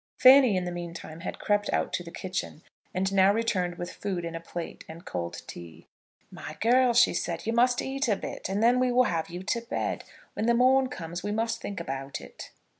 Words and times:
Fanny 0.17 0.57
in 0.57 0.65
the 0.65 0.71
meantime 0.71 1.19
had 1.19 1.37
crept 1.37 1.71
out 1.71 1.93
to 1.93 2.03
the 2.03 2.09
kitchen, 2.09 2.63
and 2.91 3.13
now 3.13 3.31
returned 3.31 3.75
with 3.75 3.93
food 3.93 4.25
in 4.25 4.33
a 4.33 4.39
plate 4.39 4.83
and 4.89 5.05
cold 5.05 5.43
tea. 5.45 5.85
"My 6.31 6.57
girl," 6.59 6.95
she 6.95 7.13
said, 7.13 7.45
"you 7.45 7.53
must 7.53 7.83
eat 7.83 8.07
a 8.07 8.15
bit, 8.15 8.49
and 8.49 8.63
then 8.63 8.79
we 8.79 8.91
will 8.91 9.03
have 9.03 9.29
you 9.29 9.43
to 9.43 9.61
bed. 9.61 10.03
When 10.33 10.47
the 10.47 10.55
morn 10.55 10.89
comes, 10.89 11.21
we 11.21 11.31
must 11.31 11.61
think 11.61 11.79
about 11.79 12.19
it." 12.19 12.49